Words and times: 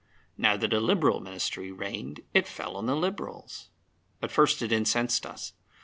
Now 0.35 0.57
that 0.57 0.73
a 0.73 0.79
Liberal 0.79 1.19
Ministry 1.19 1.71
reigned, 1.71 2.21
it 2.33 2.47
fell 2.47 2.75
on 2.75 2.87
the 2.87 2.95
Liberals. 2.95 3.69
At 4.19 4.31
first 4.31 4.63
it 4.63 4.71
incensed 4.71 5.27
us. 5.27 5.53